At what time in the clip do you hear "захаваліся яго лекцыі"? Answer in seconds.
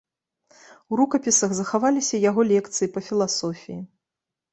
1.57-2.87